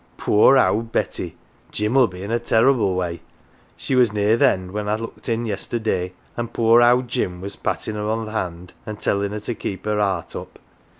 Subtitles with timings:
[0.17, 1.37] "Poor owd Betty!
[1.71, 3.21] Jim'll be in a terrible way.
[3.77, 7.55] She was near th' end when I looked in yesterday, an' poor owd Jim was
[7.55, 10.57] pattin' her o' th' hand an"" tellin' her to keep her 'eart up.